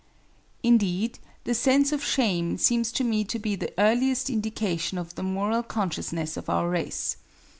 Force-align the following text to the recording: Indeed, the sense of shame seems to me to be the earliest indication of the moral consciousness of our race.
Indeed, 0.63 1.19
the 1.43 1.53
sense 1.53 1.91
of 1.91 2.03
shame 2.03 2.57
seems 2.57 2.91
to 2.93 3.03
me 3.03 3.23
to 3.25 3.37
be 3.37 3.55
the 3.55 3.71
earliest 3.77 4.31
indication 4.31 4.97
of 4.97 5.13
the 5.13 5.21
moral 5.21 5.61
consciousness 5.61 6.37
of 6.37 6.49
our 6.49 6.67
race. 6.71 7.17